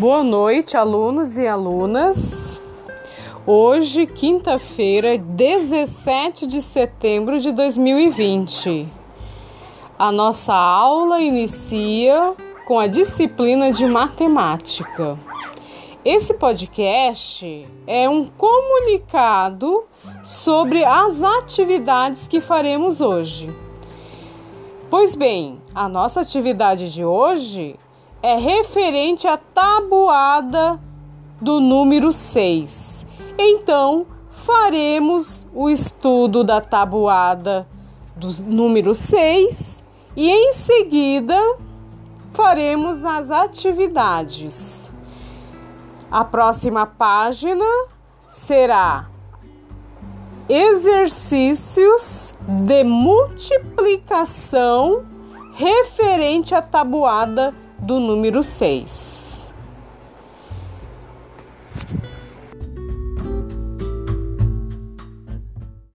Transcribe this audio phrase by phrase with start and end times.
[0.00, 2.58] Boa noite, alunos e alunas.
[3.46, 8.88] Hoje, quinta-feira, 17 de setembro de 2020.
[9.98, 12.34] A nossa aula inicia
[12.66, 15.18] com a disciplina de matemática.
[16.02, 19.84] Esse podcast é um comunicado
[20.24, 23.54] sobre as atividades que faremos hoje.
[24.88, 27.76] Pois bem, a nossa atividade de hoje
[28.22, 30.80] é referente à tabuada
[31.40, 33.04] do número 6.
[33.38, 37.66] Então, faremos o estudo da tabuada
[38.16, 39.82] do número 6
[40.16, 41.38] e em seguida
[42.32, 44.92] faremos as atividades.
[46.10, 47.64] A próxima página
[48.28, 49.08] será
[50.48, 55.04] exercícios de multiplicação
[55.52, 59.19] referente à tabuada do número 6.